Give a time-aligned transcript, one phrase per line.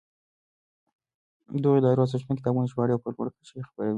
[1.61, 3.89] دغو ادارو ارزښتمن کتابونه ژباړي او په لوړه کچه یې خپروي.